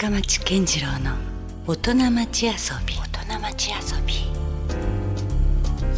[0.00, 1.16] 深町健次郎の
[1.66, 2.52] 大人町遊
[2.86, 2.94] び。
[2.94, 4.14] 大人町遊び。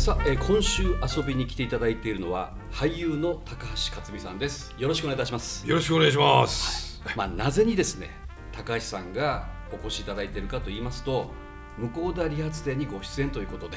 [0.00, 4.74] さあ、えー今週遊びに来ていただいているのは俳優の高橋克実さんです。
[4.78, 5.68] よろしくお願いいたします。
[5.68, 7.02] よろしくお願いします。
[7.14, 8.08] まあなぜにですね
[8.52, 11.30] 高橋さんがお越しいただいているかと言いますと
[11.76, 13.76] 向田理髪店にご出演ということで、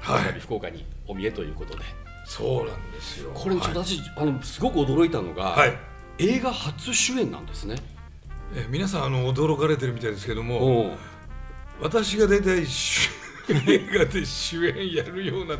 [0.00, 0.40] はい。
[0.40, 1.84] 福岡にお見えということで。
[2.26, 3.30] そうなんですよ。
[3.32, 3.88] これちょっとはい。
[3.88, 5.72] 私、あのすごく驚いたのが、はい。
[6.18, 7.76] 映画初主演なんですね
[8.54, 10.96] え皆さんあの驚かれてるみたいですけども、
[11.80, 13.10] 私が大体主
[13.48, 15.56] 映画で主演やるような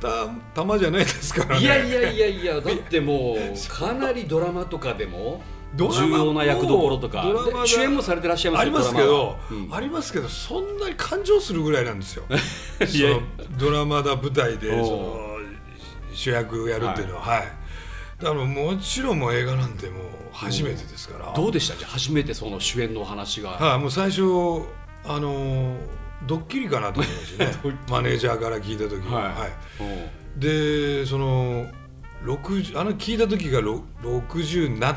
[0.00, 1.62] たたまじゃないですからね。
[1.62, 5.42] いやいやいやいやだってもうかなりドラマとかでも
[5.74, 7.24] 重要な役どころとか
[7.64, 9.74] 主演もされてらっしゃいますありますけど、うん。
[9.74, 12.24] ありますけどそんなに感情するぐらいなんですよ。
[13.58, 15.38] ドラマだ舞台でその
[16.12, 17.65] 主役やるっていうのは、はい。
[18.20, 20.02] だからもちろんもう映画なんてもう
[20.32, 21.32] 初めてですから。
[21.34, 24.22] どうでしたじゃあ初めてその主演のお話が、はい、もう最初
[25.04, 25.76] あの
[26.26, 27.52] ドッキリかなと思いましたね。
[27.90, 29.32] マネージャーから聞いた時は、はい。
[29.34, 29.52] はい。
[30.34, 30.40] うん。
[30.40, 31.66] でその
[32.24, 34.96] 60あの聞いた時がろ60になっ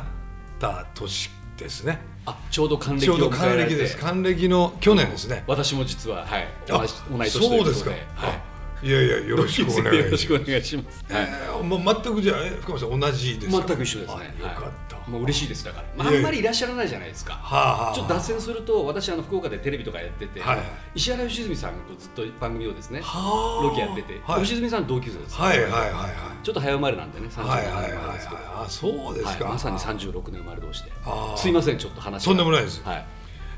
[0.58, 2.00] た年ですね。
[2.26, 3.98] あちょうど還暦をちょうど還迎えられて暦です。
[3.98, 6.48] 還暦の去年ですね、私も実ははい。
[6.70, 7.96] あ同い年そうですか、は
[8.30, 8.49] い
[8.82, 10.18] い、やいやよろしくお願よろいします。
[10.18, 13.68] しくお願いします、 はいえーもう全くじゃあえ深町さん同じですか？
[13.68, 14.34] 全く一緒ですね。
[14.40, 17.34] あよかった、はい、もう嬉しいですだから、まあ、あんまりいらっしゃらないじゃないですか。
[17.34, 20.60] はあはあちょっと脱線すると私あの福岡でテレビとかやってて、はい
[20.96, 23.64] 石原良純さんとずっと番組をですねはあ。
[23.64, 24.40] ロケやってて、はい。
[24.40, 26.46] 良純さん同級生です、はいはいはいはい。
[26.46, 30.92] ちょっと早生まれなんでね37はい年はいはいはい生まれですけど、あそうですか、はいまさに36年生まれ同士で。
[31.06, 32.26] あーすいませんちょっと話が。
[32.30, 32.82] とんでもないです。
[32.86, 33.06] はい、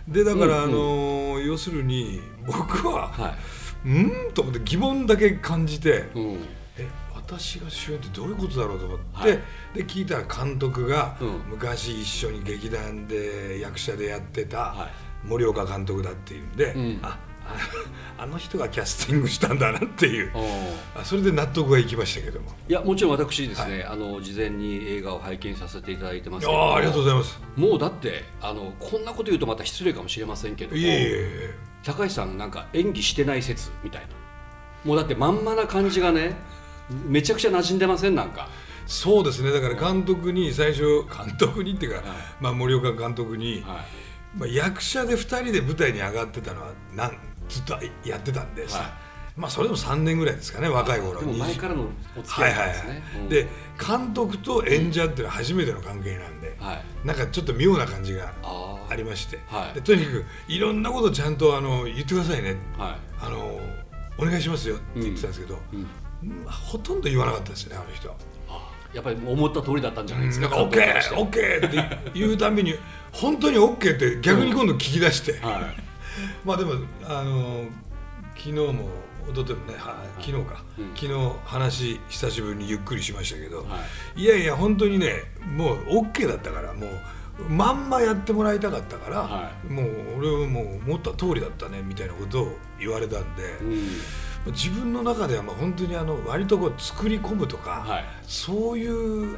[0.07, 3.35] でだから、うんあの要するに僕は、は
[3.85, 4.31] うん？
[4.33, 6.39] と思って疑問だけ感じて、いうん。
[6.77, 9.39] え私が主演ってどういうことだろうと思って、はい。
[9.73, 11.41] で聞いたら監督が、うん。
[11.49, 14.89] 昔一緒に劇団で役者でやってたは
[15.23, 16.99] 森岡監督だっていうんで、うん。
[17.01, 20.31] あああの人がキャスティングしたんだなっていう。
[21.03, 22.51] それで納得がいきましたけども。
[22.69, 27.39] いやもちろん私ですね、あの事前に映画を拝見させていただいてますけどああありがとうございます。
[27.55, 34.07] もうだってあのこんなこと言うとまた失礼かもしれませんけどもいえいえ高橋さんなんか演技してない説みたいな。
[34.83, 36.35] もうだってまんまな感じがね
[37.05, 38.15] めちゃくちゃ馴染んでません？
[38.15, 38.47] なんか。
[38.87, 39.51] そうですね。
[39.51, 42.17] だから監督に最初監督にっていうか、はい。
[42.39, 43.85] まあ、森岡監督に、は
[44.37, 51.83] まあ、役者で2人で舞台に上がってたのはなんずっとやってたんでさ、はいまあそれでも3年ぐらいですかね若いい頃でも前からの
[52.17, 53.47] お付き合はいですね、で
[53.79, 57.07] 監督と演者っていうのは初めての関係なんで、はい。
[57.07, 59.73] なんかちょっと妙な感じがありまして、はい。
[59.73, 62.57] でとにかくいろんなことちゃんとあの言ってくださいね。
[62.77, 63.59] はあの
[64.17, 65.57] お願いしますよって言ってたんですけど、
[66.45, 68.09] ほとんど言わなかったですねあの人。
[68.09, 68.15] は。
[68.49, 70.57] あやっぱり思った通りだったんじゃないですか、なん。
[70.57, 71.15] かオッケ監督として。
[71.15, 72.75] ーオッケーって言うたびに
[73.11, 75.73] 本当にオッケーって逆に今度聞き出して、は
[76.45, 76.73] まあでも
[77.05, 77.65] あの
[78.35, 78.89] 昨日も
[79.29, 80.95] 一昨日もねは昨日か、うん。
[80.95, 83.77] 昨日話久しぶりにゆっくりしましたけど、い、は
[84.15, 84.21] い。
[84.21, 85.23] い、やいや本当にね
[85.55, 93.43] もうオッケーだったからもうまんまやってもらいたかったから、はもう俺はもう思った通りだったねみたいなことを言われたんで、
[94.47, 98.05] うん、自分の中ではまあ本当にあの割とこう作り込むとか、はい。
[98.23, 99.37] そういうう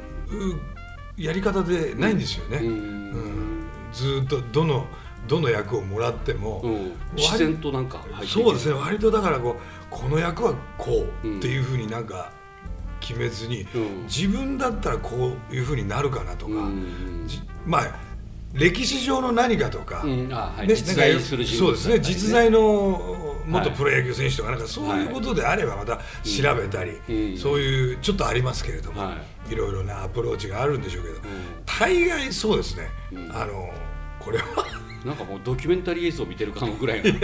[1.16, 2.58] やり方でないんですよね。
[2.58, 2.66] うん。
[2.66, 3.64] うん。
[3.92, 4.86] ずーっとどの
[5.26, 8.74] どの役をもらっても、うん、自然となんかそうですね。
[8.74, 12.30] 割とだからこうこの役はこううんっていうふうになんか
[13.00, 14.02] 決めずに、うん。
[14.04, 18.14] 自分だったらこういうふうになるかなとか、うんじまあ
[18.54, 20.32] 歴史上の何かとか、うん。
[20.32, 22.00] あはい、ね実在する人そうですね。
[22.00, 23.76] 実在の元はい。
[23.76, 27.38] プロ野球選手とかなんかそういうことであればまた調べたり、うん。
[27.38, 29.16] そういうちょっとありますけれども、、は
[29.50, 29.54] い。
[29.54, 31.20] ろいろなアプローチがあるんでしょうけど、ん。
[31.66, 33.32] 大概そうですね、うん。
[33.34, 33.70] あの
[34.20, 34.44] これは
[35.04, 37.10] なんかもうドキュメンタリー映像を見てるかのぐらいの。
[37.10, 37.18] い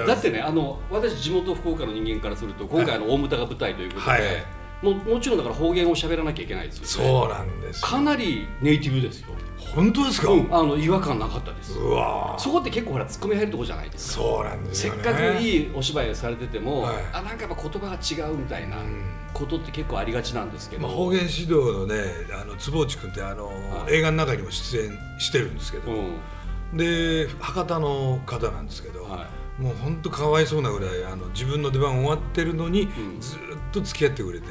[0.00, 7.10] やだってねあの私地元福岡の人間からすると今回あの大牟田が舞台ということで、はいもちろんだから方言を喋らなきゃいけないですよね。
[7.10, 9.28] そうなんですかなりネイティブですよ、
[9.74, 11.78] 本当ですか、うん、あの違和感なかったです。
[11.78, 12.34] うわ。
[12.36, 14.22] ーそこって結構ほらツッコミ入るとこじゃないですか。
[14.22, 15.02] そうなんですよね。
[15.02, 16.94] せっかくいいお芝居をされてても、はい。
[17.12, 19.04] あなんかやっぱ言葉が違うみたいなうん。
[19.32, 23.52] ことって結構ありがちなんですけど、まあ、方言指導のねあの坪内君ってあの、は
[23.88, 23.94] い。
[23.94, 26.76] 映画の中にも出演してるんですけど、うん。
[26.76, 29.28] で博多の方なんですけど、は
[29.58, 33.20] もう本当かわいそうなぐらいあの自分の出番終わってるのに、ん。
[33.20, 34.46] ずっと付き合ってくれて、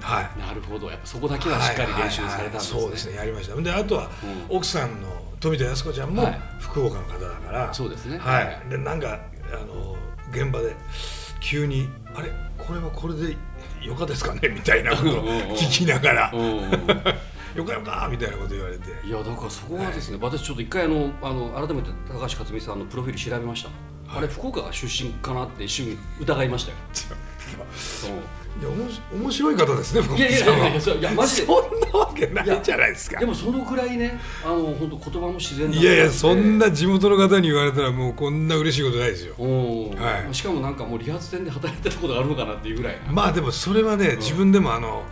[0.00, 0.38] はい。
[0.38, 0.90] なるほど。
[0.90, 2.84] やっぱそこだけはしっかり練習されたんですね、はいはいはい。
[2.84, 3.16] そうですね。
[3.16, 3.60] やりました。
[3.60, 4.10] であとは、
[4.50, 4.56] うん。
[4.56, 5.08] 奥さんの
[5.40, 6.40] 富田靖子ちゃんもはい。
[6.60, 8.18] 福岡の方だから、そうですね。
[8.18, 8.46] はい。
[8.46, 8.62] はい。
[8.70, 9.20] でなんか
[9.52, 9.96] あの
[10.32, 10.74] 現場で
[11.40, 12.30] 急に「あれ？
[12.58, 13.36] これはこれで
[13.82, 15.24] よかですかね?」みたいなことを
[15.56, 16.32] 聞きながら。
[16.32, 16.60] うん
[17.54, 18.90] よかよかみたいなこと言われて。
[19.06, 23.70] いやだからそこがですね、私ちょっと一回あのあの改めて高橋克実さんのプロフィール調べました、
[24.08, 26.76] あれ福岡が出身かなって一瞬疑いましたよ
[28.60, 28.68] いや
[29.12, 31.46] 面白い方ですね福いやいやいやいやそういやマジで。
[31.46, 33.18] そんなわけないじゃないですか。
[33.18, 39.34] でもそのぐらいねあの本当言葉も自然いやいやそんな地元の方に言われたらもうこんな嬉しいことないですよ。
[39.38, 40.34] はい。
[40.34, 43.12] しかもなんかもう理髪店で働いてたことがあるのかなっていうぐらいな。
[43.12, 45.04] まあでもそれはね自分でもあの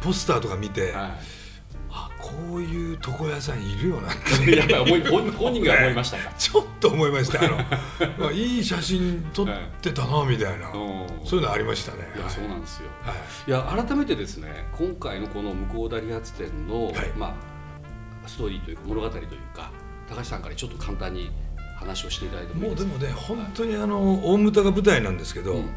[0.00, 1.18] ポスターとか見てはあ
[2.28, 4.56] こういう床屋さんいるよなっい、て。
[4.70, 6.30] やっぱり本本人が思いましたか。
[6.36, 7.42] ちょっと思いました。
[7.42, 7.56] あの
[8.18, 9.48] まあいい写真撮っ
[9.80, 10.68] てたなみたいな。
[10.68, 11.06] うん。
[11.24, 12.10] そういうのありましたね。
[12.14, 12.34] いやはい。
[12.34, 12.88] そうなんですよ。
[13.02, 13.14] はい。
[13.46, 16.94] いや改めてですね今回のこの向田理髪店の、はい。
[17.16, 17.28] ま
[18.24, 19.70] あ、ストーリーというか物語というか
[20.06, 21.30] 高橋さんからちょっと簡単に
[21.78, 25.70] 話をしていただいてもうでもね本当にあの大牟田が舞台なんですけど、うん。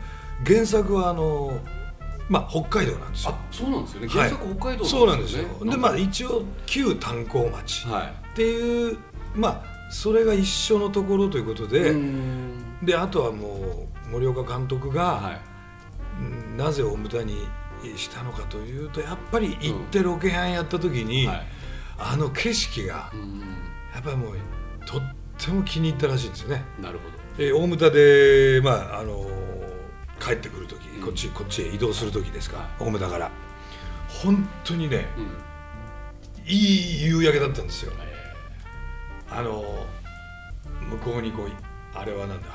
[0.46, 1.62] 原作はあの
[2.30, 3.32] まあ北海道なんですよ。
[3.32, 4.08] あそうなんですよね。
[4.08, 4.18] はい。
[4.18, 5.44] 原作北海道そうなんですよ。
[5.44, 8.98] ねでまあ一応旧炭鉱町はっていう
[9.36, 12.86] まあそれが一緒のところということいで、うーん。
[12.86, 15.42] であとはもう森岡監督が、はい。
[16.20, 17.38] うんなぜ大牟田に
[17.96, 21.48] したのかというとやっぱり行ってロケハンやった時に、はい。
[21.98, 23.40] あの景色がうん。
[23.94, 24.36] やっぱりもう
[24.86, 25.02] とっ
[25.38, 26.64] ても気に入ったらしいんですよね。
[26.82, 29.26] なるほで大牟田で、まああの
[30.24, 31.04] 帰ってくる時、うん。
[31.04, 33.32] こっちこっちへ移動する時ですか、は大牟田から。
[34.08, 35.08] 本当にね
[36.46, 37.94] いい夕焼けだったんですよ。
[38.00, 38.34] え
[39.30, 39.64] あの
[40.90, 41.50] 向こうにこう
[41.98, 42.48] あれはなんだ、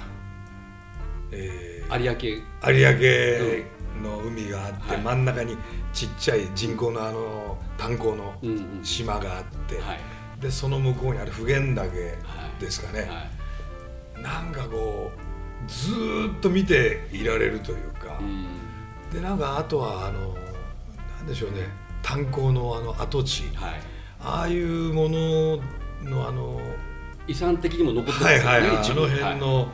[1.33, 2.73] えーー有明。
[2.73, 3.65] 有
[4.03, 5.03] 明の海があって、はい。
[5.03, 5.57] 真ん中に
[5.93, 8.85] ちっちゃい人工のあの炭鉱のうんうん。
[8.85, 10.01] 島があって、はい。
[10.41, 12.19] でその向こうにある普賢岳
[12.61, 13.27] ですかね、は
[14.21, 14.23] い。
[14.23, 15.26] なんかこう
[15.67, 18.47] ずーっと見ていられるというか、うん。
[19.13, 20.35] でなんかあとはあの
[21.19, 21.69] なんでしょうね。
[22.03, 23.45] 炭鉱のあの跡地。
[23.55, 23.81] はい。
[24.21, 25.61] ああいうもの
[26.03, 26.61] のあの
[27.27, 28.61] 遺産的にも残ってますはいよねはい。
[28.61, 29.69] はいあの辺の、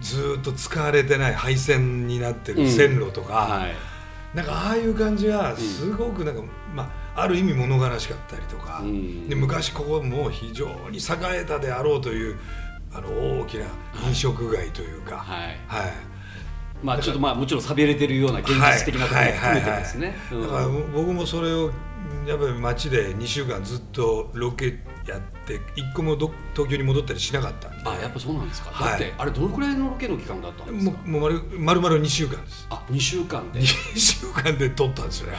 [0.00, 3.74] ずーっと使われてない廃線になってる線路とか、はい。
[4.36, 6.42] なんかああいう感じがすごくなんか、
[6.74, 9.28] まあある意味物悲しかったりとか、うん。
[9.28, 12.38] で昔ここも非常に栄えたであろうという
[12.94, 13.66] あの大きな
[14.06, 15.58] 飲食街というか、はい。
[15.66, 15.92] はい。
[16.82, 20.16] まあちょっとまあもちろん寂れてるような現実的なところも含めてですね。
[20.32, 20.42] うん。
[20.42, 21.70] だから僕もそれを
[22.26, 27.88] やっぱり街で2週間ずっとロケやって一個もど東京に戻ったりしなかったんで。
[27.88, 28.90] あやっぱそうなんですか、はい。
[28.90, 30.92] だってあれどのくらいのロケの期間だったんですか？
[31.06, 32.66] もうもう丸丸々2週間です。
[32.68, 33.60] あ2週間で。
[33.60, 33.64] 2
[33.96, 35.38] 週間で撮ったんですよね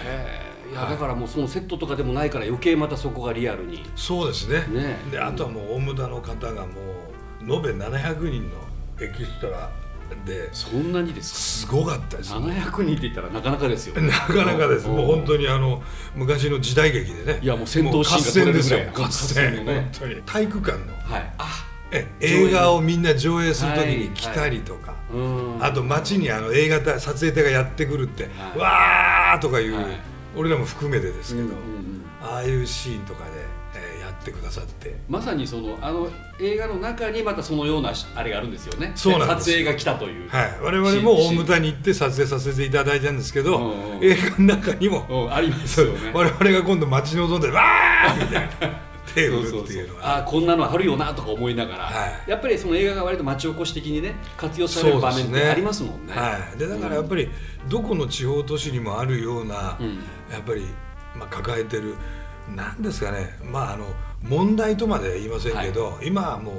[0.71, 0.91] いや、はい。
[0.91, 3.83] だからもうそのセットとかでもないから余計またそこがリアルに。
[3.95, 4.65] そうですね。
[4.67, 4.97] ね。
[5.11, 7.12] であとはもう大牟田の方がもう
[7.47, 8.55] 延べ700人の
[8.99, 9.69] エキストラ
[10.25, 12.31] でそんなにですすごかったです。
[12.31, 14.01] か700人って言ったらなかなかですよ。
[14.01, 15.83] なかなかです、もう本当ににあの
[16.15, 19.89] 昔の時代劇でね、いやもう戦闘シーン合戦ですよ、合戦、ね。
[19.91, 20.21] 本当に。
[20.25, 20.93] 体育館の。
[21.03, 21.33] はい。
[21.37, 25.63] あ映映画をみんな上映するときに来たりとか、うん。
[25.63, 28.57] あと街にあの映画隊撮影隊がやってくるって、はい。
[28.57, 29.85] わーとかいう、はい。
[30.35, 32.01] 俺らも含めてですけど、うんうんうん。
[32.23, 33.42] ああいうシーンとかで、
[34.23, 34.95] ってくださって。
[35.07, 36.07] まさにそのあの
[36.39, 38.93] 映画の中にまたそのようなあれがあるんですよね。
[38.95, 44.03] そうなん撮影が来たという、はい、我々も大牟田に行って撮影させていただいたんですけど、うんうん。
[44.03, 45.87] 映画の中にも、うんありますそう。
[45.87, 48.83] よね我々が今度待ち望んでわーみたいな。
[49.13, 52.31] 手をそうそうそう振るっていうのはあこんなのあるよなとか思いながら、はい。
[52.31, 56.13] やっぱりその映画が割と町おこし的にね活用される場面ってありますもんね。
[56.13, 57.29] はい、でだからやっぱり
[57.69, 59.99] どこの地方都市にもあるような、うん。
[60.31, 60.65] やっぱり、
[61.15, 61.95] まあ、抱えてる
[62.55, 63.37] なんですかね。
[63.43, 63.85] まああの
[64.23, 66.55] 問題とまでは言いませんけど、今はもう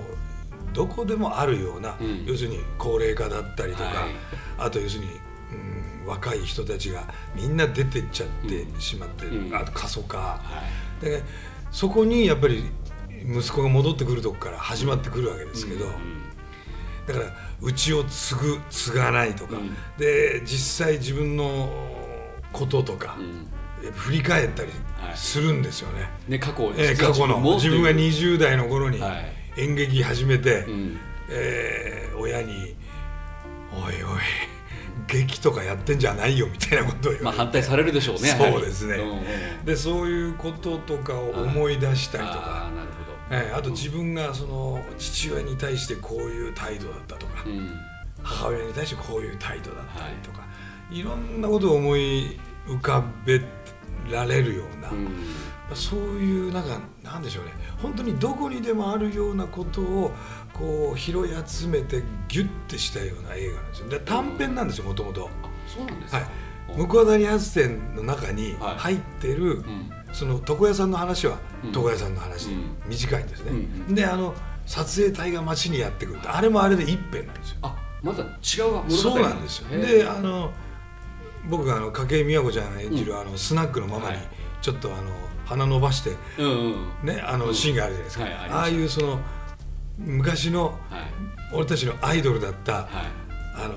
[0.74, 2.24] どこでもあるような、うん。
[2.26, 4.10] 要するに高齢化だったりとか、はい。
[4.58, 5.10] あと要するに、
[6.02, 7.04] うん、若い人たちが
[7.34, 9.54] みんな出てっちゃってしまってる、うん。
[9.54, 10.40] あと過疎化、は
[11.02, 11.04] い。
[11.04, 11.22] で
[11.70, 12.64] そこにやっぱり
[13.26, 15.86] 息子が戻ってくるとこから始まってくるわけですけど。
[15.86, 15.92] うん。
[17.06, 17.26] だから
[17.60, 19.74] うちを継ぐ継がないとか、うん。
[19.98, 21.68] で実際自分の
[22.52, 23.46] こととかう、ん
[23.92, 27.38] 振り返ったりはいするんですよね、ね過去えー過去の。
[27.56, 29.34] 自分が20代の頃にはい。
[29.56, 30.98] 演劇始めて、うん。
[31.28, 32.74] えー親に
[33.72, 34.20] 「おいおい
[35.08, 38.28] 劇とかやってんじゃないよ」みたいなことを言まあ反対されるでしょうね。
[38.28, 38.96] そうですね。
[39.64, 47.50] でそういうこととかを思い出したりとか、あーなるほえーあと自分がその父親に対してこういう態度だったとか、ど。
[47.50, 47.70] うん。
[48.22, 50.44] 母親に対してこういう態度だったりとか、
[50.90, 53.40] い、ろんなことを思い浮かべ
[54.10, 55.08] られるような、うん。
[55.74, 57.52] そういうなんかなんでしょうね。
[57.80, 60.12] 本当にどこにでもあるようなことを
[60.52, 63.88] こう拾い集めてギュッてしたような映画なんですよ。
[63.88, 65.30] で短編なんですよもともと。
[65.42, 66.18] あそうなんですか。
[66.18, 66.26] はい。
[66.76, 68.76] 向こう谷発展の中にはい。
[68.76, 69.90] 入ってる、うん。
[70.12, 71.70] その床屋さんの話はうん。
[71.70, 72.76] 床屋さんの話で、うん。
[72.86, 73.52] 短いんですね、
[73.90, 74.34] であの
[74.66, 77.58] 撮影隊が街にやってくるあれもあれで一編なんですよ。
[77.62, 79.68] あまた違うそうなんですよ。
[79.80, 80.52] であの
[81.48, 84.28] 僕があの筧美和子ちゃん演じる、あのスナックのママにはい。
[84.62, 85.10] ちょっとあの
[85.44, 86.10] 鼻伸ばして
[87.02, 87.54] ねあのうん。
[87.54, 89.20] シーンがあるじゃないですか、はいあああいうその
[89.98, 90.74] 昔のはい。
[91.52, 92.86] 俺たちのアイドルだった、はい。
[93.56, 93.74] あの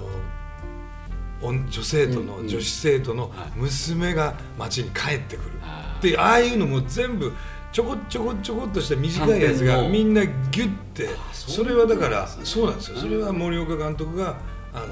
[1.41, 3.51] 女女生徒の、女子生徒のはい。
[3.55, 6.11] 娘が町に帰ってくる、あー。
[6.11, 7.33] でああいうのも全部
[7.71, 12.97] ちょこちょこちょこっとした短いやつがみんなギュッてそれはだからそうなんですよ。
[12.97, 14.37] それは森岡監督が
[14.73, 14.87] あの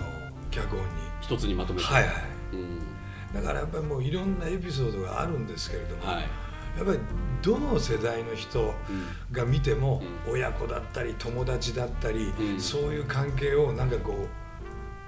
[0.51, 0.85] 脚本に。
[1.21, 1.85] 一つにまとめて。
[1.85, 2.34] はいはいうん
[3.35, 6.21] だからやっぱりもういろんなエピソードがあるんですけれども、はい。
[6.77, 6.99] やっぱり
[7.41, 8.73] どの世代の人
[9.31, 12.59] が見ても、親子だったり友達だったり、うん。
[12.59, 14.27] そういう関係をなんかこ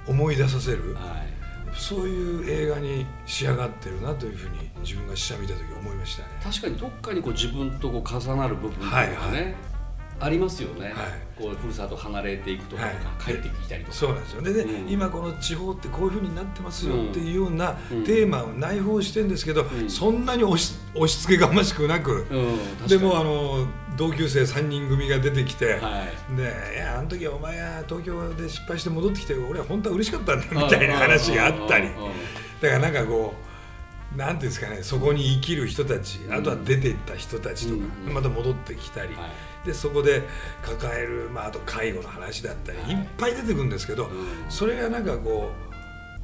[0.07, 1.37] う思い出させる、はい。
[1.73, 6.29] そういう映画に仕上がってるなというふうに自分が試写見た時思いましたね。
[6.43, 9.55] 確かにどっかにこう自分とこう重なる部分っていうのがね、はいはい
[10.19, 10.93] ありますよね、はい。
[11.37, 12.95] こうふるさと離れていくとかはい。
[13.23, 13.95] 帰ってきたりとか。
[13.95, 14.41] そうなんですよ。
[14.41, 14.89] ねで、うん。
[14.89, 18.03] 今この地方ってこういうふうになってますよっていうようなうん。
[18.03, 19.89] テーマを内包してるんですけど、ん。
[19.89, 26.35] そんなに押し押し付けがましくなく、うん、でもあの同級生3人組が出てきて、はい。
[26.35, 26.43] で
[26.75, 31.89] いやあの時お前は東京で失敗して戻ってきて俺は本当は嬉しかったんだみたいな話があったり。
[32.61, 33.46] だからなんかこう
[34.17, 38.13] なんていうんですかねそこに生きる人たちあとは出ていった人たちとか、うん。
[38.13, 39.27] また戻ってきたり、は
[39.63, 39.67] い。
[39.67, 40.23] でそこで
[40.63, 42.91] 抱える、まあ、あと介護の話だったり、はい。
[42.93, 44.09] い、っぱい出てくるんですけど、ん。
[44.49, 45.51] それがなんかこ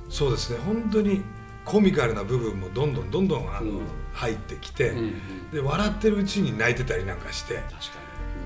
[0.09, 1.23] うそうですね本当に
[1.65, 3.81] コミカルな部分もどんどんどんどんあの、うん。
[4.13, 5.51] 入ってきて、うんうん。
[5.51, 7.55] で笑ってるうちに泣いてたりなんかして。
[7.55, 8.03] 確か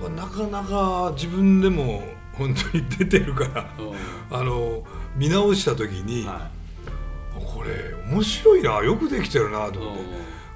[0.09, 3.69] なかなか自分でも本当に出てるから
[4.29, 4.83] あの
[5.15, 6.51] 見直した時に、は
[7.53, 10.07] これ面白いなよくできてるなとい思って、うん。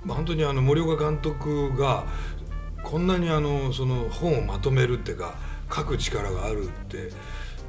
[0.05, 2.05] まあ、本当にあの森岡監督が
[2.83, 5.36] こんなにあのその本をまとめるっていうか
[5.74, 7.12] 書く力があるって、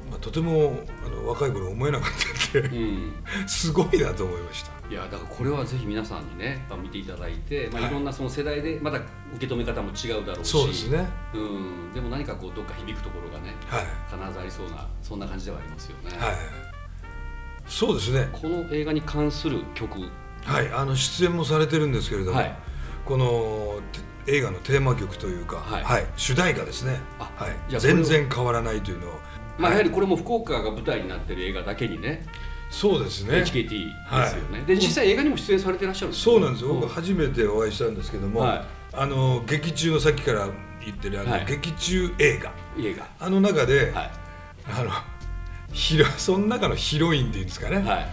[0.09, 3.13] まあ、とてもあの若い頃思えなかったんでうん。
[3.47, 4.73] すごいなと思いました。
[4.89, 7.91] いやだからこれはぜひ皆さんにねまあ見ていただいて、まあ、はい。
[7.91, 10.51] いろんなその世代でまた受け止め方も違うだろうし。
[10.51, 11.07] そうですね。
[11.33, 16.35] うん、でも何かこうどっか響くところがねはい、必ずありそうなそんな感じではありますよね、はい、
[17.67, 18.29] そうですね。
[18.31, 19.99] この映画に関する曲。
[20.45, 22.55] はいあの出演もされてるんですけれども、はい。
[23.05, 23.81] この
[24.25, 26.05] て映画のテーマ曲というか、はい。
[26.15, 27.79] 主題歌ですね、あはい。
[27.79, 29.19] 全然変わらないというのを、
[29.57, 32.25] まあ、やははいりこれも福岡が舞台になってる映画だけにね。
[32.69, 33.35] そうですね。
[33.37, 34.65] HKT ですよね、はい。
[34.65, 38.61] で実際映画にも出演されてらっしゃるんですそうなんです僕初めてお会いしたんですけども、はい。
[38.93, 40.47] あの劇中のさっきから
[40.83, 41.45] 言ってるあの、はい。
[41.45, 42.51] 劇中映画。
[42.79, 43.07] 映画。
[43.19, 44.11] あの中で、はい。
[44.65, 44.91] あの
[45.73, 47.85] ヒロ その中のヒロインっていうんですかね、はい。
[47.85, 48.07] はい。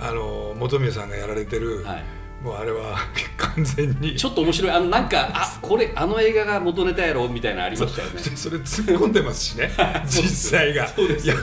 [0.00, 2.02] あの本宮さんがやられてる、はい。
[2.42, 2.96] もうあれは
[3.38, 4.16] 完全に。
[4.16, 4.70] ちょっと面白い。
[4.72, 8.18] あのなんかあこれあの映画が元ネタやろみたいなのありましたよね。
[8.18, 9.70] それ突っ込んでますしね。
[10.06, 10.88] 実際が。
[10.88, 11.36] そうですいや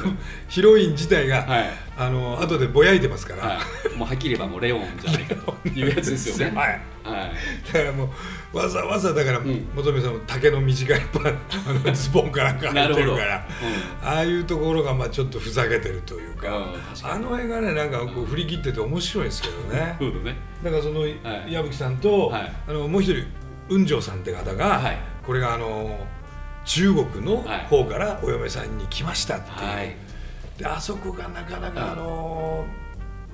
[0.50, 1.70] ヒロイン自体が、はい。
[1.98, 3.60] あの後でぼやいてますから、は
[3.94, 6.56] い、もうはっきり言えばもうレオンじゃないかというやつですよね。
[6.56, 6.68] はい。
[7.04, 7.74] はい。
[7.74, 8.10] だからもう
[8.52, 9.44] わざわざだから、ん。
[9.76, 11.28] 本宮さんも丈の短いパン
[11.68, 13.48] あのズボンかなんか履いてるから
[14.04, 19.98] ああいうところがまあちょっとふざけてるというか,、あの映画ねなんかこう振り切ってて面白いんですけどね、
[20.64, 21.16] だからその、い。
[21.48, 22.52] 矢吹さんと、はい。
[22.68, 23.26] あのもう一人
[23.70, 24.98] 雲上さんって方が、はい。
[25.26, 26.08] これがあの
[26.66, 27.60] 中国のはい。
[27.70, 29.96] 方からお嫁さんに来ましたっていう、はい。
[30.58, 32.66] であそこがなかなかあの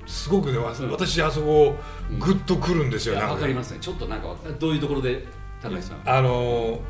[0.06, 1.76] すごくねわうん私あそこ
[2.18, 3.78] グッとくるんですよ、いやなんわかりますね。
[3.80, 5.26] ちょっとなんかどういうところで
[5.60, 6.00] 高橋さん？
[6.04, 6.80] あの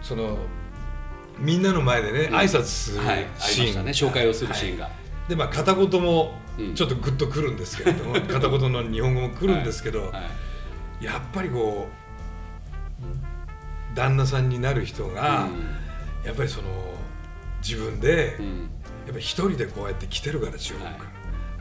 [0.00, 0.38] その
[1.38, 3.00] みんなの前でね、うん挨拶する
[3.38, 3.90] シーン、したね。
[3.90, 4.88] 紹介をするシーンが。
[5.28, 10.20] でまあ片言もうんちょっとグッとくるんですけれども、 片言の日本語もくるんですけど、は
[11.00, 11.04] い。
[11.04, 11.88] やっぱりこ
[13.92, 15.48] う旦那さんになる人が、
[16.24, 16.68] やっぱりその
[17.62, 18.44] 自分で、うん。
[18.44, 18.52] うん。
[18.60, 21.14] やっぱり一人でこうやって来てるから中国から、はい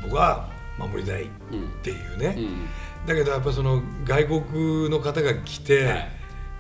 [0.04, 1.70] 僕は守りたいっうん。
[1.84, 3.08] ていうね、うん。
[3.08, 6.10] だけどやっぱその外国の方が来て、はい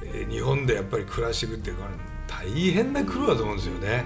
[0.05, 1.84] えー日本でやっぱり暮らしていくっていうか
[2.27, 4.03] 大変な苦労だと思うんですよね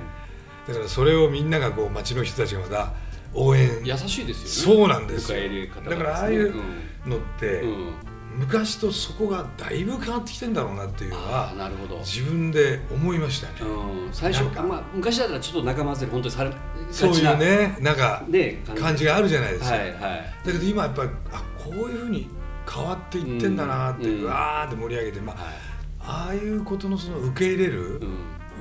[0.68, 2.94] だからそれをみんながこう町の人たちがまた
[3.34, 4.78] 応援優しいですよね。
[4.80, 6.54] そうなんですよ迎え入れ方がだからああいう
[7.08, 7.94] のって、うん。
[8.34, 8.40] うん。
[8.40, 11.98] 昔とそこがだいぶ変わってきてんだろうなっていうのはなるほど。
[12.00, 14.14] 自分で思いましたね、うん。
[14.14, 16.52] 最初かまあ昔だったらちょっと仲間外れ本当にされ
[16.92, 20.02] そういうねなんかね感じがあるじゃないですか、はいはい。
[20.46, 22.30] だけど今やっぱりあこういうふうに
[22.70, 25.54] 変わっていってんだなって、うんうわーって盛り上げて、まあ、はい。
[26.00, 28.18] ああいうことのその受け入れるうん。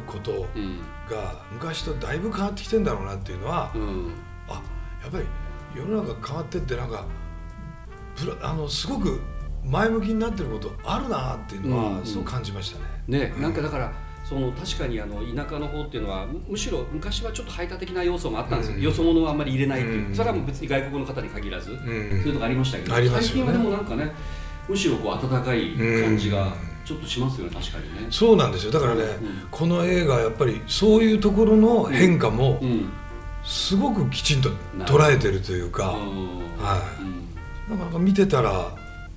[0.07, 0.79] ことうん。
[1.11, 4.13] が昔とだいぶ変わってきてんだろうなっていうのは、うん。
[4.49, 4.63] あ
[5.03, 5.25] やっぱり
[5.75, 7.05] 世の中変わってってなんか
[8.43, 9.21] あのすごく
[9.67, 11.99] 前向きになってることあるなっていうのうんうん。
[11.99, 12.85] はすごく感じましたね。
[13.31, 13.93] ね、なんかだから
[14.25, 18.83] その確かにあの田舎の方っていうのはむむしろ昔はちょっと排他的な要素もあったんですよ、うん。
[18.83, 20.15] よそ者をあんまり入れないっていう、うん。
[20.15, 21.77] それはもう別に外国の方に限らず、ん。
[21.77, 22.97] そういうのがありましたけど。
[22.97, 23.09] ね。
[23.09, 24.13] 最近はでもなんかね
[24.69, 25.71] むしろこう温かい
[26.03, 26.53] 感じが
[26.85, 28.09] ちょっとしますよね確かにね。
[28.11, 28.73] そうなんですよ。
[28.73, 29.49] だからね、うん。
[29.51, 32.89] この映画やっぱりそういうところの変化もうん。
[33.45, 35.97] すごくきちんと捉えてるというか、は
[36.99, 37.03] い。
[37.71, 37.79] うん。
[37.79, 38.76] なかなか見てたら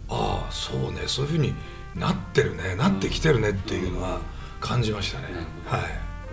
[0.10, 1.54] ああそうねそういうふうに
[1.96, 4.20] なってるねなってきてるねっていうのは
[4.60, 5.26] 感じましたね、
[5.66, 5.82] はい。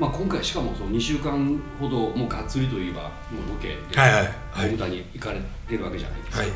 [0.00, 3.08] まあ、今回しかもその2週間ほどもうがっつりといえばも
[3.48, 4.32] うロケではいはいはい。
[4.68, 6.50] 大牟田に行かれてるわけじゃないですか、はい。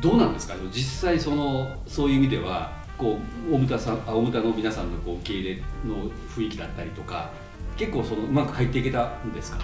[0.00, 0.54] どうなんですか？
[0.72, 3.18] 実際そのそういう意味ではこ
[3.50, 7.30] う大牟田さんあ大牟田の皆さんのこう受け入れの雰囲気だったりとか
[7.76, 9.58] 結構そのうまく入っていけたんですか？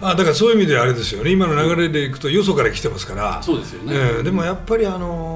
[0.00, 1.30] あだからそういう意味ではあれですよね。
[1.30, 3.40] 今の流れでいくとよそから来てますから。
[3.42, 5.31] そうですよね、えーでもやっぱりあのー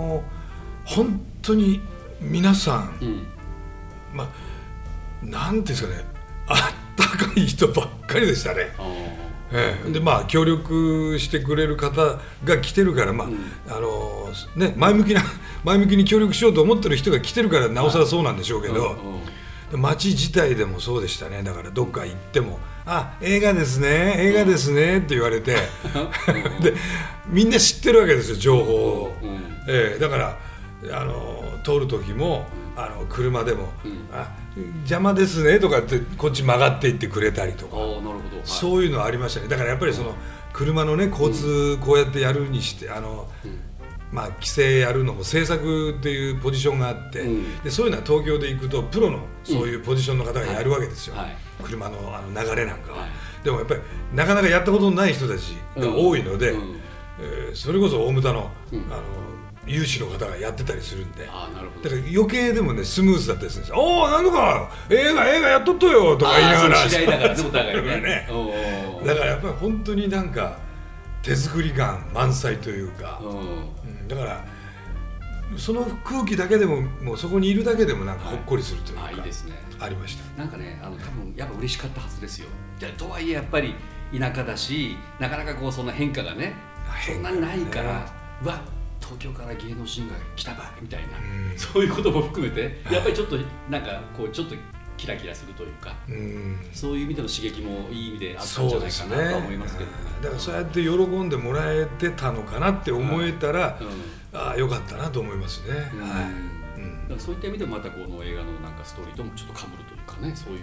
[0.87, 1.81] 本当に
[2.21, 3.26] 皆さん、うん。
[4.14, 4.28] まあ
[5.23, 6.05] なんていうんですかね
[6.47, 6.57] あっ
[6.97, 8.73] たかい人ばっかりでしたね。
[8.78, 8.83] あ
[9.52, 9.90] ええ。
[9.90, 13.37] でまあ協力してくれる方が来てるから、まあうん。
[13.69, 15.23] あのね、前向きな
[15.64, 18.97] 前向きに協力しようと思ってる人が来てるからなおさらそうなんでしょうけど、
[19.73, 21.43] 街自体でもそうでしたね。
[21.43, 25.57] だからどっか行っても「あ映画ですね映画ですね」って言われて。
[26.62, 26.75] で
[27.28, 29.28] みんな知ってるわけですよ情報を、うん。
[29.69, 29.99] ええ。
[29.99, 30.38] だから
[30.92, 34.37] あの通る時もあの車でもうん「あ
[34.80, 37.76] 邪魔ですね」とかってこっち曲がっていってくれたりとか。
[37.76, 38.00] はい。
[38.45, 39.49] そういうのありましたね。
[39.49, 40.14] だからやっぱりその
[40.52, 43.59] 車のね交通こうやってやるにしてあの、うん。
[44.12, 47.62] まあ、規制やるのも政策っていうポジションがあって、うん。
[47.64, 51.37] でそういうのは東京で行くとプロのそういうポジションの方がやるわけですよ、はい。
[51.64, 53.11] 車のあの流れなんかは、はい。
[53.42, 53.80] でもやっぱり
[54.14, 56.76] なかなかやったことのない人たちが多いので、うん。
[57.18, 58.78] えーそれこそ大牟田の,、うん。
[58.92, 59.02] あの
[59.66, 61.28] 有志の方がやってたりするんで。
[61.28, 61.88] ああなるほど。
[61.88, 66.85] だから余計でもねスムーズだったりするんですよ「おおなんとか映画映画やっとっとよ」とか言いながら。
[66.85, 68.00] だからねお互いね。
[68.00, 70.59] ねおうおうだからやっぱり本当になんか
[71.22, 73.29] 手作り感満載というか、うん。
[73.31, 74.44] うんだから
[75.57, 79.52] その空気だけでももうそこにいるだけでもなんかほっこりするというか、あいいですね。
[79.79, 80.38] ありました。
[80.38, 82.48] なんかねあの多分やっぱ嬉しかったはずですよ。
[82.81, 83.74] でとはいえやっぱり
[84.16, 86.55] 田舎だしなかなかこうそんな変化がね。
[87.05, 88.07] そんなにないから、ね
[88.42, 88.61] うわ
[89.09, 91.59] 東京から芸能人が来たばいみたいな、うん。
[91.59, 93.37] そういうことも含めてやっぱりちょっと
[93.71, 94.57] なんかこうちょっと
[94.97, 96.59] キラキラするというかうん。
[96.73, 99.90] そういう意味での刺激もいい意味であったんそじゃないかなとは思いますけど。
[99.90, 103.79] ねうんだからそうやって喜んでもらえてたのかなって思えたら、
[104.33, 106.01] ああよかったなと思いますね、うん。
[106.01, 107.03] はい、うん。
[107.03, 110.57] だからそういった意味でもまたこの映画のなんかストーリーともちょっと被るというかねそうい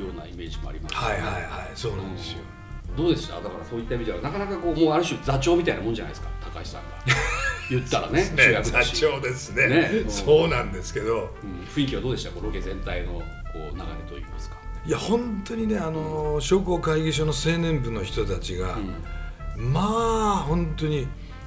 [0.00, 1.42] うようなイメージもありますはいはいはい。
[1.74, 2.38] そうなんですよ、
[2.90, 2.96] うん。
[2.96, 3.34] どうでした？
[3.34, 6.88] だからそういった意味ではなかなかこうもうある種座長みたいなもんじゃないですか高橋さんが
[7.70, 9.68] 言ったらね主役だし、長ですね。
[9.68, 9.90] ね。
[10.04, 11.34] うんそうなんですけど。
[11.42, 12.30] うん、雰囲気はどうでした？
[12.30, 13.20] こうロケ全体のこ
[13.54, 14.56] う流れといいますか、
[14.86, 18.76] いや本当にねあの商工会議所の青年部の人たちが、
[19.56, 19.72] うん。
[19.72, 21.06] まあ本当に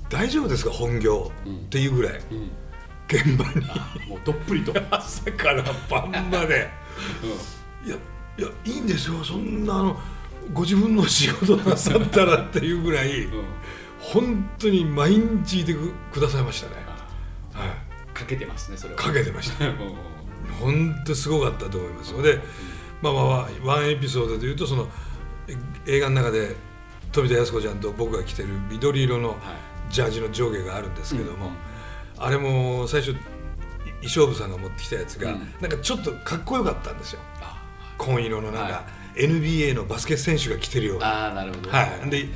[0.10, 0.72] 大丈夫ですか？
[0.72, 1.56] 本業、うん。
[1.58, 2.20] っていうぐらい。
[2.32, 2.52] うん、
[3.08, 3.66] 現場に。
[3.70, 6.70] あもうどっぷりと、う ん朝から晩まで。
[7.86, 7.96] いや
[8.38, 9.24] いやいいんですよ。
[9.24, 10.00] そんなあの
[10.54, 13.26] ご自分の仕事なさったらっていうぐらい。
[13.26, 13.44] うん
[14.04, 16.76] 本当に毎日いてくくださいましたね、
[17.56, 17.70] あはい、
[18.14, 19.00] かけてますねそれは。
[19.00, 19.66] かけてました。
[19.66, 19.76] うん。
[20.60, 22.14] 本当すごかったと思います。
[22.14, 22.40] ので、
[23.02, 24.88] まあまあまあワンエピソードでいうとその
[25.48, 25.56] え
[25.88, 26.56] 映画の中で
[27.12, 29.38] 富田靖子ちゃんと僕が着てる緑色のはい。
[29.90, 31.52] ジャージの上下があるんですけども、うん
[32.18, 33.16] あれも最初い
[34.08, 35.54] 衣装部さんが持ってきたやつが、うん。
[35.60, 37.20] なんかちょっとかっこよかったんですよ。
[37.42, 37.62] あ
[37.98, 38.84] 紺色のなんか、は
[39.16, 41.30] NBA のバスケ選手が着てるような。
[41.30, 42.30] あーなるほど、はい、でい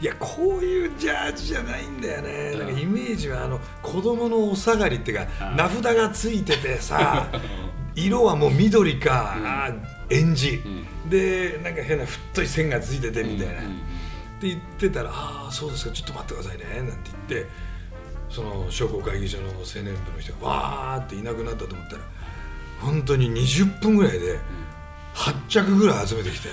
[0.00, 2.58] やこういうジャージじゃないんだよね、うん。
[2.58, 7.28] なんかイメージはあの子供のお下がりっていうかうん名札がついててさ
[7.96, 9.36] 色はもう緑か、
[10.10, 10.16] うん。
[10.16, 11.10] エンジ、うん。
[11.10, 13.94] でなんか変な太い線がついててみたいな、うんうん
[14.34, 17.50] って言ってたら「ああそうですかちょっと待ってくださいね」なんて言って
[18.28, 22.02] その商工会議所の青年部の人がわーっていなくなったと思ったら
[22.80, 24.38] 本当に20分ぐらいで
[25.14, 26.48] 8着ぐらい集めてきて。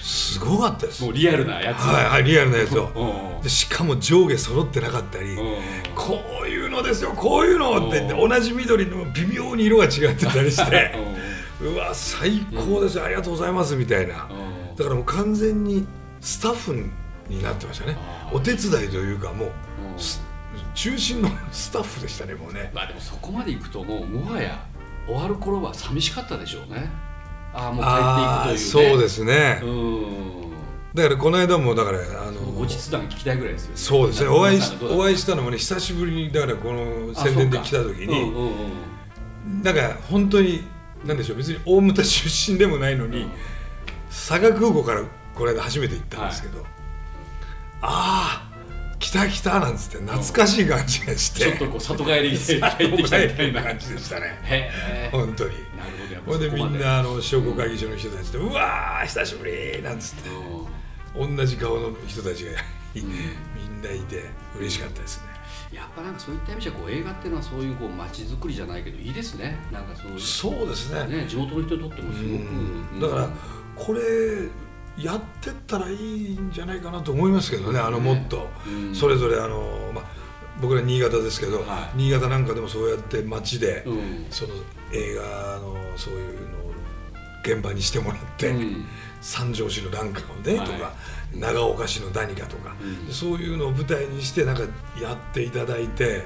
[0.00, 1.04] すごかったです。
[1.04, 1.78] もうリアルなやつ。
[1.78, 3.40] はいはいリアルなやつを。
[3.42, 5.30] でしかも上下揃ってなかったり。
[5.30, 5.56] うん
[5.94, 10.94] こういうのですよこういうのって言って同じ緑でも微妙に色が違ってたりして。
[11.60, 14.28] うわ最高です、ありがとうございますみたいな。
[14.30, 15.86] うんだからもう完全に
[16.22, 16.74] スタッフ
[17.28, 17.98] になってましたね。
[18.32, 19.50] お手伝いというかもう
[20.74, 22.70] 中心のスタッフでしたねもうね。
[22.74, 24.64] まあでもそこまでいくともうもはや
[25.06, 26.90] 終わる頃は寂しかったでしょうね
[27.52, 28.92] ああもう帰っていくというね。
[28.92, 29.60] そうですね。
[29.62, 30.30] うん。
[30.94, 33.76] だからこの間もだからあの後日談聞きたいぐらいですよね。
[33.76, 34.28] そうですね。
[34.28, 38.50] お会いお会いしたのもね久しぶりにだからこの宣伝で来た時に、うんうんう
[39.60, 39.62] ん。
[39.62, 40.64] なんか本当に
[41.04, 43.26] なんでしょう別に大牟田出身でもないのに、
[44.08, 45.02] 佐賀空港から
[45.34, 46.64] この間初めて行ったんですけど、
[47.80, 48.49] ああ
[49.00, 55.10] 来た来たなんつって懐かしい感じがして、ちょっとこう里帰りして帰ってきたみたいな感じでしたね。
[55.10, 55.50] 本当に。
[55.76, 56.14] なるほど。
[56.14, 60.28] やっぱほいでみんなあの商工会議所の人たちで、うわー久しぶりなんつって。
[60.28, 62.52] う同じ顔の人たちが
[62.94, 64.24] みんないて
[64.58, 65.24] 嬉しかったですね。
[65.72, 69.56] んやっぱなんかそういった意味じゃこう映画っていうのはそういうこう街づくりじゃないけどいいですね。
[69.72, 71.22] なんかそうそうですね。
[71.22, 73.00] ね地元の人にとってもすごくうん。
[73.00, 73.28] だから
[73.74, 74.00] これ
[75.02, 78.48] やってったらいいんじゃないかなと思いますけどねあのもっと。
[78.66, 78.94] うん。
[78.94, 80.04] それぞれあの、まあ、
[80.60, 81.98] 僕ら新潟ですけど、はい。
[81.98, 84.26] 新潟なんかでもそうやって街で、うん。
[84.30, 84.54] その
[84.92, 86.72] 映画のそういうのを
[87.44, 88.84] 現場にしてもらって、うん。
[89.20, 90.66] 三条市の何かをね、はい。
[90.66, 90.92] とか
[91.34, 93.06] 長岡市の何かとか、うん。
[93.06, 94.62] でそういうのを舞台にしてなんか
[95.00, 96.24] やっていただいて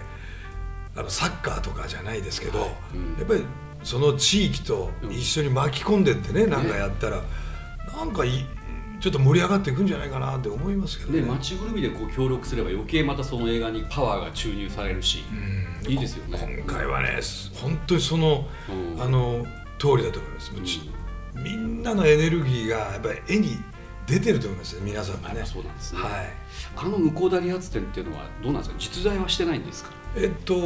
[0.96, 2.70] あのサッカーとかじゃないですけど、はい。
[2.94, 3.18] うん。
[3.18, 3.44] やっぱり
[3.82, 7.22] その地域と一緒に巻き込んでってね、なんかやったら
[7.96, 8.46] なんかいい
[9.04, 11.20] ちょっと盛り上がっていくんじゃないかなって思いますけどね。
[11.20, 15.24] ね街ぐるみでこう協力すれば余計またその映画にパワーが注入されるし
[15.84, 15.92] うん。
[15.92, 16.64] いいですよね。
[16.66, 17.20] 今回はね
[17.52, 18.48] 本当にその、
[18.96, 19.02] うん。
[19.02, 19.44] あの
[19.78, 20.90] 通りだと思います、もうち
[21.34, 23.58] みんなのエネルギーがやっぱり絵に
[24.06, 25.42] 出てると思いますね皆さんがね。
[25.44, 26.00] そうなんですね。
[26.00, 26.12] はい。
[26.74, 28.76] あの向田理髪店っていうのはどうなんですか？
[28.78, 29.90] 実在はしてないんですか？
[30.16, 30.56] えっと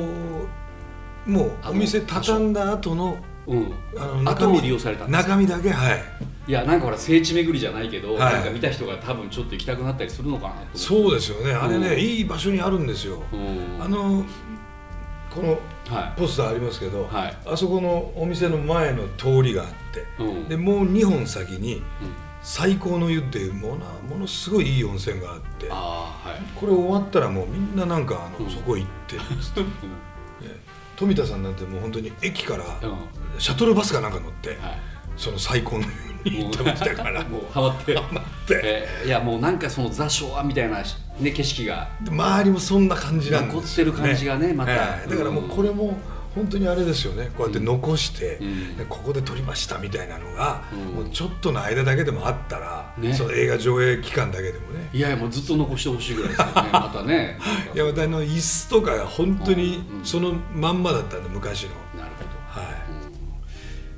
[1.26, 4.62] もうお店畳んだ後のうん。
[4.62, 5.24] 利用されたんです。
[5.24, 6.02] か中身だけはい。
[6.46, 8.34] いやなんかほら聖地巡りじゃないけど、はい。
[8.34, 10.78] なんか見た人が多分ちょっと行きたくなったりするのかなと思って。
[10.78, 11.52] そうですよね。
[11.52, 12.00] あれね、うん。
[12.00, 13.82] いい場所にあるんですよ、うん。
[13.82, 14.24] あの
[15.30, 15.58] この
[15.88, 17.36] はポスターありますけど、はい。
[17.46, 20.48] あそこのお店の前の通りがあって、い、うん。
[20.48, 21.82] でもう2本先にうん。
[22.40, 26.40] 最高の湯っていうものものすごいいい温泉があってああはい。
[26.54, 28.50] これ終わったらもうみんななんかあの、うん。
[28.50, 29.16] そこ行って。
[29.18, 29.72] るん
[30.98, 32.64] 富田さんなんてもう本当に駅から
[33.38, 34.54] シャトルバスかなんか乗って、い。
[35.16, 35.84] その最高の
[36.24, 37.94] 湯に行ってましたからもうハマって。
[37.94, 38.60] 待って。
[38.64, 40.82] えーいやもうなんかそのザ・昭和みたいな、
[41.20, 41.88] ね、景色が。
[42.02, 44.72] で周りもそんな感じなんですよ残ってる感じがねまた。
[44.72, 45.10] ええ。
[45.10, 45.96] だからもうこれも
[46.34, 47.30] 本当にあれですよね。
[47.36, 48.76] こうやって残して、うん。
[48.76, 50.78] でここで撮りましたみたいなのが、うん。
[50.94, 53.12] もうちょっとの間だけでもあったら、ね。
[53.14, 54.88] その映画上映期間だけでもね。
[54.92, 56.52] いやいやもうずっと残してほしいぐらいですよね。
[56.72, 57.38] またね。
[57.74, 60.04] いやまたあの椅子とかが本当にうん。
[60.04, 62.60] そのまんまだったんで昔の、なるほど。
[62.60, 62.72] は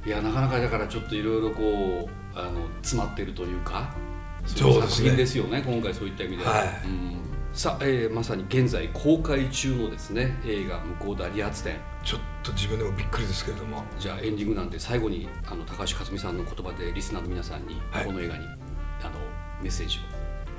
[0.05, 0.09] い。
[0.09, 3.93] いやなかなかだからちょっといろいろこうあの詰まってるというか
[4.47, 5.09] そうですね。
[5.09, 6.69] い作品ですよね今回そういった意味では、はい。
[6.87, 18.07] うんさあ、えーまさに現在公開中のですね映画「向田理髪店ちょっと自分でもびっくりですけれども」じゃあエンディングなんで最後にあの高橋克実さんの言葉でリスナーの皆さんにはい。
[18.07, 19.11] この映画に、あの
[19.63, 20.01] メッセージを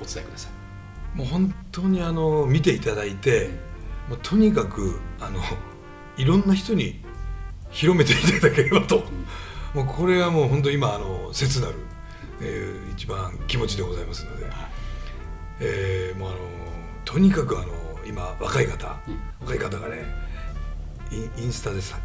[0.02, 1.16] お伝えください。
[1.16, 3.50] もう本当にあの見ていただいて
[4.08, 5.40] もうとにかくあの
[6.16, 7.00] いろんな人に
[7.70, 9.02] 広めていただければと、
[9.74, 11.74] もうこれはもう本当今あの切なる、
[12.40, 14.46] えー一番気持ちでございますので、
[15.62, 16.38] えーもうあの
[17.04, 17.68] とにかくあの
[18.06, 19.20] 今若い方、うん。
[19.40, 20.04] 若い方がね
[21.36, 21.98] インスタでさ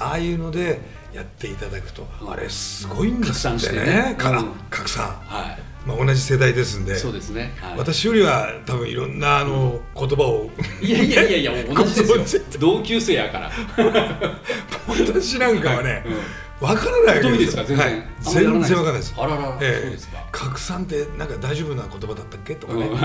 [0.00, 0.80] ああいうので
[1.12, 2.30] やっていただくと、うん。
[2.30, 3.84] あれすごいんですってね。
[4.10, 4.14] ね。
[4.18, 4.52] かうん。
[4.70, 6.96] 拡散、はまあ、同じ世代ですんいで。
[6.96, 10.50] そうですね、はい、私よりは多分いろんなあの、言葉を。
[10.80, 12.40] いやいやいやいや同じですよ。
[12.50, 13.50] 知同級生やから。
[14.88, 17.64] 私なんかはね、うんわからないわけですか？
[17.64, 18.04] 全然、はい。
[18.20, 19.14] 全然わかんないです。
[19.16, 19.80] あららら、ええ。
[19.82, 20.24] そうですか。
[20.32, 22.54] 拡散ってなんか大丈夫な言葉だったっけ？
[22.54, 22.98] とかね、うん。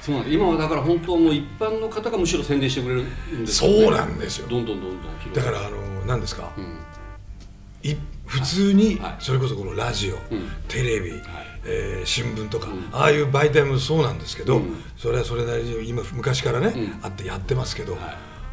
[0.00, 3.04] そうなんです今はだから本当もう一般の方がむしろ宣伝してくれるん
[3.44, 3.80] ですよね。
[3.82, 4.48] そうなんですよ。
[4.48, 6.78] どんどんどんどんだからあの何ですか、うん。
[7.82, 9.16] い普通にはい。
[9.18, 10.48] それこそこのラジオ、うん。
[10.68, 11.12] テレビ、
[11.64, 12.88] えー新聞とか、うん。
[12.92, 14.82] ああいう媒体もそうなんですけど、うん。
[14.96, 17.00] それはそれなりに今昔からね、うん。
[17.02, 18.02] あってやってますけど、はい。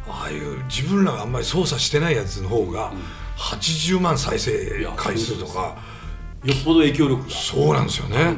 [0.08, 2.92] ああいう自分らがあんまり操作してないやつの方が、
[3.36, 4.52] 80万再生
[4.96, 5.76] 回数とか。
[6.44, 7.30] よっぽど影響力が。
[7.30, 8.36] そうなんですよね。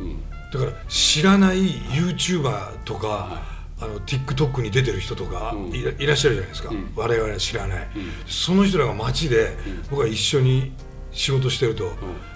[0.00, 3.42] うんだから知らない YouTuber とか、は
[3.80, 5.74] あの TikTok に出てる人とかうん。
[5.74, 6.92] いら,、っしゃるじゃないですか、うん。
[6.94, 7.88] 我々は知らない、ん。
[8.26, 9.56] その人らが街で、
[9.90, 10.72] 僕が一緒に
[11.10, 11.90] 仕事してると、ん。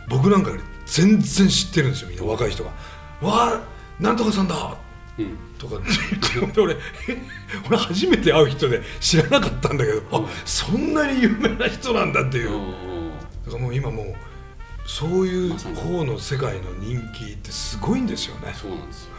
[0.09, 2.71] 僕なんかより全然知ってるんですよみんな若い人が
[3.21, 3.61] 「わあ
[4.01, 4.86] なんとかさんだ!」うん
[5.59, 5.87] とかって
[6.41, 6.77] 言って俺え
[7.69, 13.11] 俺初めて会う人で知らなかったんだけど、あそんなに有名な人なんだっていう、うんうん。
[13.47, 14.15] だからもう今もう
[14.87, 18.53] そういう方の世界の人気ってすごいんですよね。
[18.55, 19.13] そうなんですよ。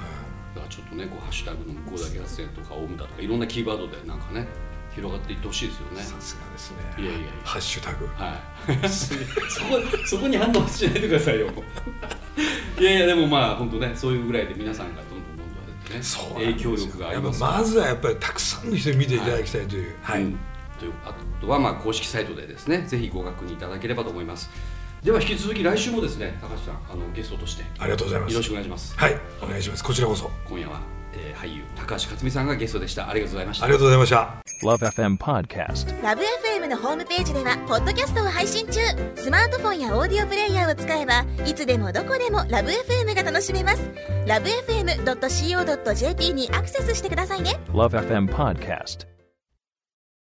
[0.55, 4.47] だからちょっとねこうハッシュタグの向こうだけ発生とかオウムだとかいろんなキーワードでなんかね
[4.95, 6.01] 広がっていってほしいですよね。
[6.01, 6.77] さすがですね。
[6.97, 7.27] いやいやいや。
[7.43, 8.07] ハッシュタグ。
[8.07, 8.39] は
[8.75, 8.89] い。
[8.89, 9.15] そ
[9.65, 11.47] こそこに反応しないでくださいよ
[12.79, 15.01] いやいやでもまあ本当ねそういうぐらいで皆さんが
[15.89, 16.01] ね。
[16.01, 19.95] そう影響力がありますやっぱまずはやっぱりたくさんの人に見ていただきたいという。
[20.01, 20.39] はい、うん。
[20.79, 24.49] というあとはまあ公式サイトでですねぜひご確認いただければと思います。
[25.03, 27.63] では引き続き来週もですね高橋さんあのゲストとして。
[27.79, 28.33] ありがとうございます。
[28.33, 28.97] よろしくお願いします。
[28.97, 29.17] はい。
[29.41, 29.83] お願いします。
[29.83, 30.29] こちらこそ。
[30.47, 30.81] 今夜は、
[31.13, 33.09] えー俳優高橋克実さんがゲストでした。
[33.09, 33.65] ありがとうございました。
[33.65, 34.47] ありがとうございました。
[34.63, 36.03] Love FM Podcast.
[36.03, 38.79] ラブ f m のホームページではポッドキャストを配信中。
[39.15, 43.91] スマートフォンやオーディオプレイヤーを使えばいつでもどこでもラブ f m が楽しめます。
[44.25, 47.59] ラブ FM.co.jp にアクセスしてくださいね。
[47.71, 49.16] Love FM Podcast.